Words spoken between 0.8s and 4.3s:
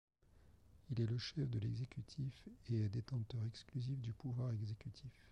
Il est le chef de l’exécutif et est détenteur exclusif du